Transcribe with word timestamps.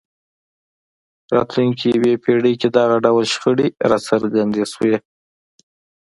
راتلونکې 1.35 1.87
یوې 1.97 2.13
پېړۍ 2.23 2.53
کې 2.61 2.67
دغه 2.77 2.95
ډول 3.05 3.25
شخړې 3.33 3.67
راڅرګند 3.89 4.53
شول. 4.71 4.93